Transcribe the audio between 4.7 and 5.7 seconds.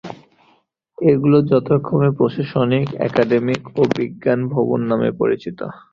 নামে পরিচিত।